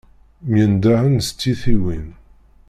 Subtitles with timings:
[0.51, 2.05] Myendahen s tyitiwin.